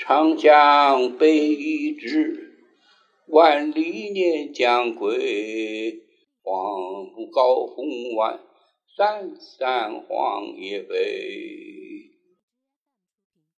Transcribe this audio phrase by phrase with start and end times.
[0.00, 2.54] 长江悲已滞
[3.26, 6.04] 万里念将归
[6.40, 8.38] 黄浦高峰晚
[8.96, 11.67] 山山黄叶飞